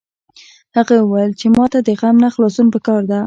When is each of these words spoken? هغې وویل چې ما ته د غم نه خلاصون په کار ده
هغې 0.77 0.97
وویل 1.01 1.31
چې 1.39 1.47
ما 1.55 1.65
ته 1.71 1.79
د 1.87 1.89
غم 1.99 2.15
نه 2.23 2.29
خلاصون 2.35 2.67
په 2.73 2.79
کار 2.87 3.01
ده 3.09 3.17